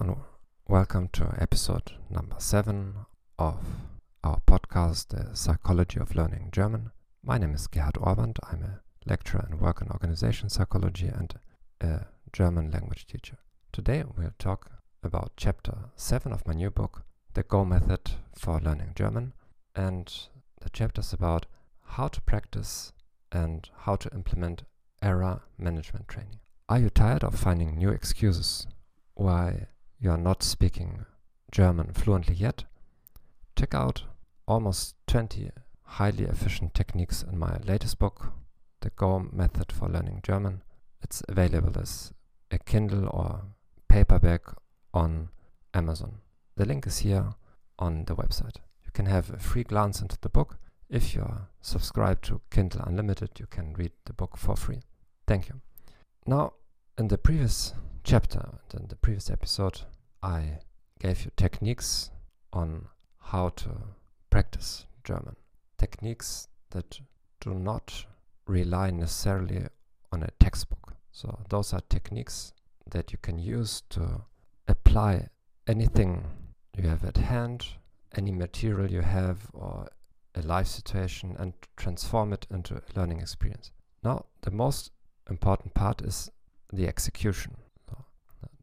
[0.00, 0.16] and
[0.66, 2.94] welcome to episode number seven
[3.38, 3.58] of
[4.24, 6.92] our podcast, The Psychology of Learning German.
[7.22, 8.38] My name is Gerhard Ohrband.
[8.50, 11.34] I'm a lecturer in work and organization psychology and
[11.82, 13.36] a German language teacher.
[13.72, 14.70] Today we'll talk
[15.02, 17.02] about chapter 7 of my new book,
[17.34, 19.34] The Go Method for Learning German.
[19.74, 20.12] And
[20.60, 21.46] the chapter is about
[21.84, 22.92] how to practice
[23.32, 24.64] and how to implement
[25.02, 26.40] error management training.
[26.68, 28.66] Are you tired of finding new excuses
[29.14, 29.66] why
[29.98, 31.04] you are not speaking
[31.50, 32.64] German fluently yet?
[33.56, 34.04] Check out
[34.46, 35.50] almost 20
[35.82, 38.32] highly efficient techniques in my latest book,
[38.80, 40.62] The Go Method for Learning German.
[41.02, 42.12] It's available as
[42.50, 43.42] a Kindle or
[43.88, 44.42] paperback
[44.94, 45.30] on
[45.74, 46.18] Amazon.
[46.56, 47.34] The link is here
[47.78, 48.56] on the website.
[48.90, 50.58] You can have a free glance into the book.
[50.88, 54.80] If you are subscribed to Kindle Unlimited, you can read the book for free.
[55.28, 55.60] Thank you.
[56.26, 56.54] Now,
[56.98, 59.82] in the previous chapter, and in the previous episode,
[60.24, 60.58] I
[60.98, 62.10] gave you techniques
[62.52, 62.88] on
[63.20, 63.70] how to
[64.28, 65.36] practice German.
[65.78, 66.98] Techniques that
[67.40, 68.06] do not
[68.48, 69.68] rely necessarily
[70.10, 70.96] on a textbook.
[71.12, 72.54] So, those are techniques
[72.90, 74.22] that you can use to
[74.66, 75.28] apply
[75.68, 76.24] anything
[76.76, 77.68] you have at hand,
[78.16, 79.88] any material you have, or
[80.34, 83.72] a life situation, and transform it into a learning experience.
[84.02, 84.90] Now, the most
[85.28, 86.30] important part is
[86.72, 87.56] the execution,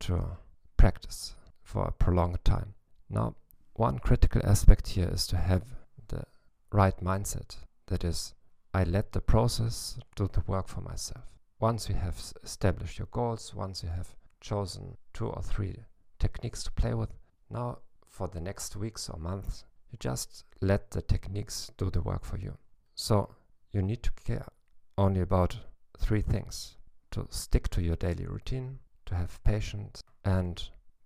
[0.00, 0.38] to
[0.76, 2.74] practice for a prolonged time.
[3.10, 3.34] Now,
[3.74, 5.62] one critical aspect here is to have
[6.08, 6.24] the
[6.72, 7.56] right mindset.
[7.86, 8.34] That is,
[8.72, 11.24] I let the process do the work for myself.
[11.58, 15.76] Once you have established your goals, once you have chosen two or three
[16.18, 17.10] techniques to play with,
[17.50, 17.78] now
[18.10, 22.36] for the next weeks or months, you just let the techniques do the work for
[22.36, 22.58] you.
[22.94, 23.34] So
[23.72, 24.46] you need to care
[24.98, 25.56] only about
[25.98, 26.76] three things
[27.12, 30.62] to stick to your daily routine, to have patience, and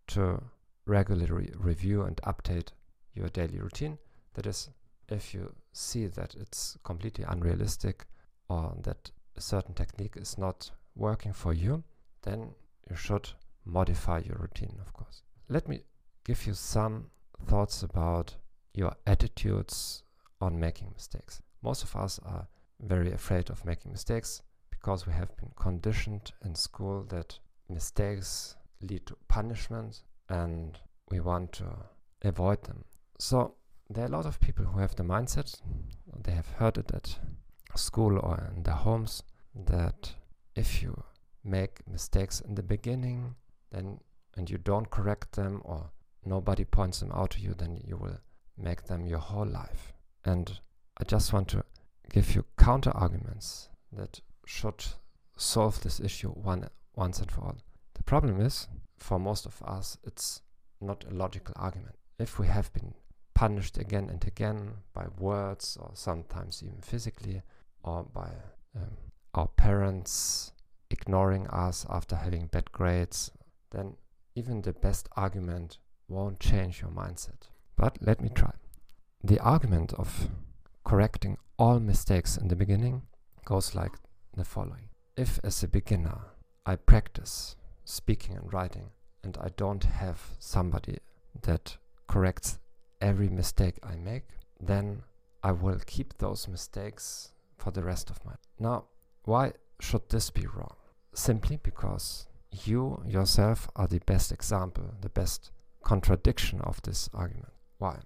[0.08, 0.42] to
[0.86, 2.68] regularly review and update
[3.14, 3.98] your daily routine.
[4.34, 4.70] That is,
[5.08, 8.06] if you see that it's completely unrealistic
[8.48, 11.84] or that a certain technique is not working for you,
[12.22, 12.54] then
[12.90, 13.28] you should
[13.64, 15.22] modify your routine, of course.
[15.48, 15.84] Let me
[16.24, 17.06] give you some
[17.46, 18.34] thoughts about
[18.72, 20.02] your attitudes
[20.40, 21.42] on making mistakes.
[21.62, 22.46] Most of us are
[22.80, 29.06] very afraid of making mistakes because we have been conditioned in school that mistakes lead
[29.06, 30.78] to punishment and
[31.10, 31.64] we want to
[32.22, 32.84] avoid them.
[33.18, 33.54] So
[33.88, 35.60] there are a lot of people who have the mindset,
[36.22, 37.18] they have heard it at
[37.76, 39.22] school or in their homes,
[39.54, 40.14] that
[40.56, 41.02] if you
[41.44, 43.34] make mistakes in the beginning,
[43.70, 44.00] then
[44.36, 45.90] and you don't correct them or
[46.26, 48.18] nobody points them out to you, then you will
[48.56, 49.92] make them your whole life.
[50.24, 50.58] And
[50.98, 51.64] I just want to
[52.10, 54.84] give you counter arguments that should
[55.36, 57.56] solve this issue one once and for all.
[57.94, 58.68] The problem is,
[58.98, 60.40] for most of us, it's
[60.80, 61.96] not a logical argument.
[62.18, 62.94] If we have been
[63.34, 67.42] punished again and again by words or sometimes even physically
[67.82, 68.30] or by
[68.76, 68.96] um,
[69.34, 70.52] our parents
[70.90, 73.30] ignoring us after having bad grades,
[73.72, 73.96] then
[74.36, 75.78] even the best argument
[76.08, 77.48] won't change your mindset.
[77.76, 78.52] But let me try.
[79.22, 80.28] The argument of
[80.84, 83.02] correcting all mistakes in the beginning
[83.44, 83.92] goes like
[84.36, 86.18] the following If, as a beginner,
[86.66, 88.90] I practice speaking and writing
[89.22, 90.98] and I don't have somebody
[91.42, 91.76] that
[92.06, 92.58] corrects
[93.00, 94.28] every mistake I make,
[94.60, 95.02] then
[95.42, 98.38] I will keep those mistakes for the rest of my life.
[98.58, 98.84] Now,
[99.24, 100.76] why should this be wrong?
[101.14, 105.50] Simply because you yourself are the best example, the best
[105.84, 107.52] contradiction of this argument.
[107.78, 108.00] Why?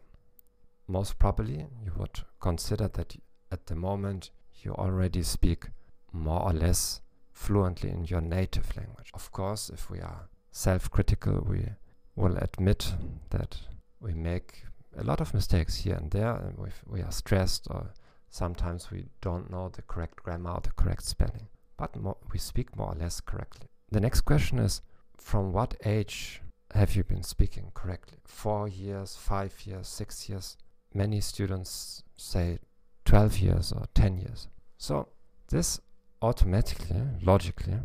[0.87, 3.17] Most probably, you would consider that
[3.51, 4.31] at the moment
[4.63, 5.67] you already speak
[6.13, 7.01] more or less
[7.33, 9.11] fluently in your native language.
[9.15, 11.67] Of course, if we are self critical, we
[12.17, 12.95] will admit
[13.31, 13.57] that
[14.01, 14.65] we make
[14.97, 16.57] a lot of mistakes here and there, and
[16.87, 17.93] we are stressed, or
[18.31, 21.47] sometimes we don't know the correct grammar or the correct spelling.
[21.77, 21.97] But
[22.33, 23.69] we speak more or less correctly.
[23.93, 24.83] The next question is
[25.17, 26.43] from what age
[26.75, 28.19] have you been speaking correctly?
[28.25, 30.57] Four years, five years, six years?
[30.95, 32.59] Many students say
[33.05, 34.49] 12 years or 10 years.
[34.77, 35.09] So
[35.49, 35.81] this
[36.21, 37.81] automatically, logically,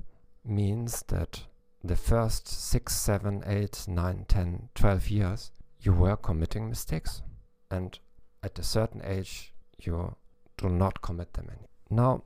[0.45, 1.43] means that
[1.83, 5.51] the first six, seven, eight, nine, 10, 12 years,
[5.81, 7.21] you were committing mistakes.
[7.71, 7.97] And
[8.41, 10.15] at a certain age, you
[10.57, 11.67] do not commit them anymore.
[11.89, 12.23] Now,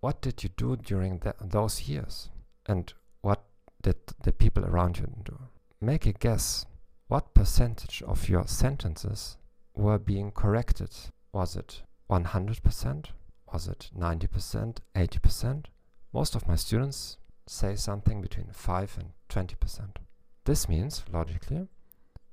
[0.00, 2.30] what did you do during those years?
[2.66, 3.44] And what
[3.82, 5.38] did the people around you do?
[5.82, 6.66] Make a guess
[7.08, 9.38] what percentage of your sentences
[9.74, 10.90] were being corrected
[11.32, 11.80] Was it
[12.10, 13.06] 100%?
[13.50, 14.76] Was it 90%?
[14.94, 15.64] 80%?
[16.12, 17.16] Most of my students
[17.46, 19.96] say something between 5 and 20%.
[20.44, 21.66] This means, logically,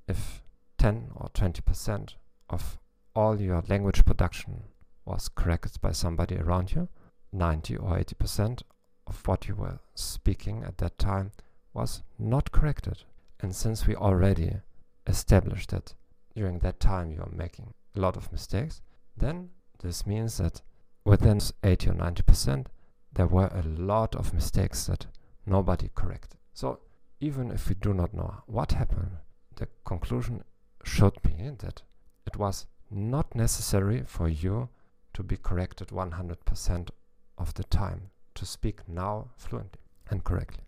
[0.10, 0.44] if
[0.78, 2.16] 10 or 20%
[2.50, 2.78] of
[3.16, 4.64] all your language production
[5.06, 6.90] was corrected by somebody around you,
[7.32, 8.64] 90 or 80%
[9.08, 11.32] of what you were speaking at that time
[11.74, 13.04] was not corrected.
[13.40, 14.58] And since we already
[15.06, 15.94] established that
[16.36, 18.82] during that time you are making a lot of mistakes,
[19.16, 19.50] then
[19.80, 20.62] this means that
[21.06, 22.66] within 80 or 90%,
[23.14, 25.08] there were a lot of mistakes that
[25.46, 26.40] nobody corrected.
[26.54, 26.80] So
[27.20, 29.12] even if we do not know what happened,
[29.56, 30.44] the conclusion
[30.84, 31.82] should be that
[32.26, 34.70] it was not necessary for you
[35.14, 36.90] to be corrected 100%
[37.38, 40.64] of the time to speak now fluently and correctly.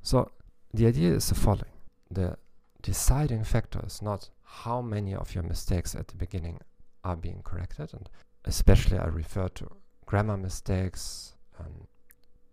[0.00, 0.30] So
[0.72, 1.77] the idea is the following.
[2.10, 2.36] The
[2.82, 6.60] deciding factor is not how many of your mistakes at the beginning
[7.04, 8.08] are being corrected, and
[8.44, 9.70] especially I refer to
[10.06, 11.86] grammar mistakes, um,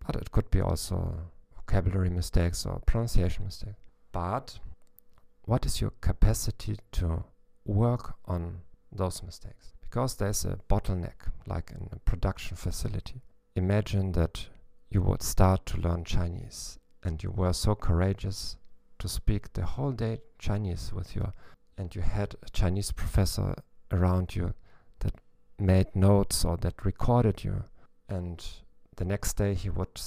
[0.06, 1.18] but it could be also
[1.54, 3.80] vocabulary mistakes or pronunciation mistakes.
[4.12, 4.58] But
[5.44, 7.24] what is your capacity to
[7.64, 8.60] work on
[8.92, 9.72] those mistakes?
[9.80, 13.22] Because there's a bottleneck, like in a production facility.
[13.54, 14.46] Imagine that
[14.90, 18.56] you would start to learn Chinese and you were so courageous
[18.98, 21.32] to speak the whole day Chinese with you,
[21.76, 23.54] and you had a Chinese professor
[23.90, 24.54] around you
[25.00, 25.14] that
[25.58, 27.64] made notes or that recorded you,
[28.08, 28.44] and
[28.96, 30.00] the next day he would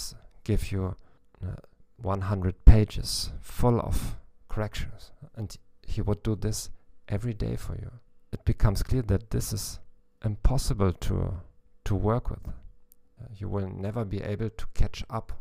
[0.44, 0.96] give you
[1.44, 1.56] uh,
[1.98, 4.16] 100 pages full of
[4.48, 6.70] corrections, and he would do this
[7.08, 7.92] every day for you.
[8.32, 9.80] It becomes clear that this is
[10.24, 11.42] impossible to
[11.86, 12.48] to work with.
[12.48, 15.32] Uh, you will never be able to catch up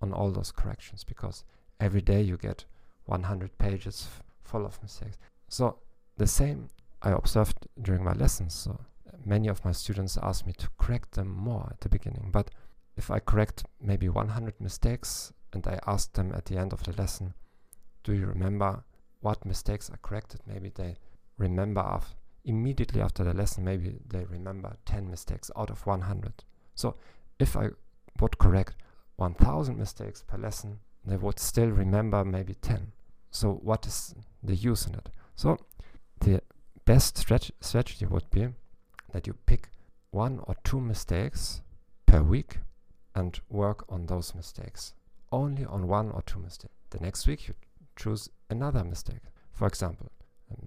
[0.00, 1.42] on all those corrections because
[1.80, 2.64] every day you get
[3.06, 4.08] 100 pages
[4.42, 5.18] full of mistakes.
[5.48, 5.78] So
[6.16, 6.68] the same
[7.02, 8.54] I observed during my lessons.
[8.54, 8.78] So
[9.24, 12.50] many of my students ask me to correct them more at the beginning, but
[12.96, 16.92] if I correct maybe 100 mistakes and I ask them at the end of the
[16.92, 17.34] lesson,
[18.04, 18.84] do you remember
[19.20, 20.40] what mistakes are corrected?
[20.46, 20.96] Maybe they
[21.38, 22.14] remember af
[22.44, 26.44] immediately after the lesson, maybe they remember 10 mistakes out of 100.
[26.74, 26.96] So
[27.38, 27.70] if I
[28.20, 28.76] would correct
[29.16, 32.92] 1000 mistakes per lesson, they would still remember maybe 10.
[33.36, 35.10] So what is the use in it?
[35.34, 35.58] So
[36.20, 36.40] the
[36.86, 38.48] best strat strategy would be
[39.12, 39.68] that you pick
[40.10, 41.60] one or two mistakes
[42.06, 42.60] per week
[43.14, 44.94] and work on those mistakes.
[45.30, 46.72] Only on one or two mistakes.
[46.88, 47.54] The next week you
[47.94, 49.24] choose another mistake.
[49.52, 50.10] For example,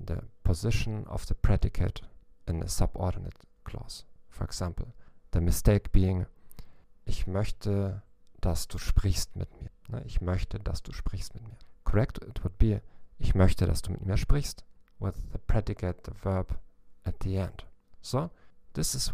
[0.06, 2.02] the position of the predicate
[2.48, 3.34] in a subordinate
[3.64, 4.04] clause.
[4.30, 4.94] For example,
[5.32, 6.28] the mistake being
[7.08, 8.04] ich möchte
[8.42, 10.06] dass du sprichst mit mir.
[10.06, 11.58] Ich möchte, dass du sprichst mit mir.
[11.90, 12.20] Correct?
[12.22, 12.82] It would be
[13.18, 14.64] ich möchte, dass du mit mir sprichst
[15.00, 16.60] with the predicate, the verb
[17.04, 17.66] at the end.
[18.02, 18.30] So,
[18.74, 19.12] this is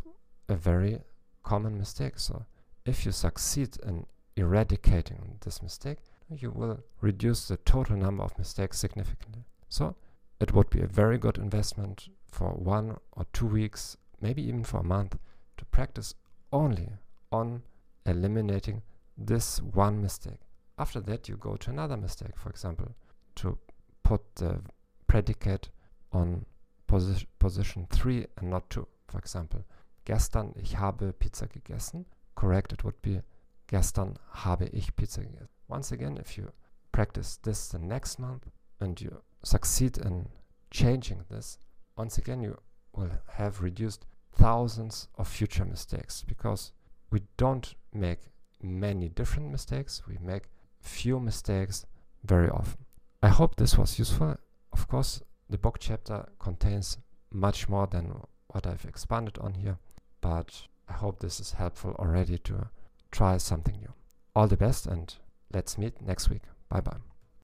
[0.50, 1.00] a very
[1.42, 2.20] common mistake.
[2.20, 2.46] So,
[2.84, 4.06] if you succeed in
[4.36, 6.00] eradicating this mistake,
[6.30, 9.46] you will reduce the total number of mistakes significantly.
[9.70, 9.96] So,
[10.42, 14.82] it would be a very good investment for one or two weeks, maybe even for
[14.82, 15.18] a month,
[15.58, 16.14] to practice
[16.52, 16.90] only
[17.32, 17.64] on
[18.06, 18.82] eliminating
[19.18, 20.45] this one mistake.
[20.78, 22.96] After that, you go to another mistake, for example,
[23.36, 23.58] to
[24.04, 24.62] put the
[25.08, 25.70] predicate
[26.12, 26.46] on
[26.88, 28.88] posi position 3 and not 2.
[29.08, 29.64] For example,
[30.06, 32.06] gestern ich habe Pizza gegessen.
[32.36, 33.22] Correct, it would be
[33.68, 35.50] gestern habe ich Pizza gegessen.
[35.68, 36.52] Once again, if you
[36.92, 38.48] practice this the next month
[38.80, 40.28] and you succeed in
[40.72, 41.58] changing this,
[41.98, 42.58] once again you
[42.94, 46.74] will have reduced thousands of future mistakes because
[47.12, 48.20] we don't make
[48.62, 50.02] many different mistakes.
[50.08, 50.50] We make
[50.86, 51.86] few mistakes
[52.24, 52.86] very often.
[53.22, 54.38] I hope this was useful.
[54.72, 56.98] Of course, the book chapter contains
[57.32, 59.78] much more than what I've expanded on here,
[60.22, 62.70] but I hope this is helpful already to
[63.12, 63.94] try something new.
[64.36, 65.14] All the best and
[65.54, 66.44] let's meet next week.
[66.70, 67.15] Bye bye.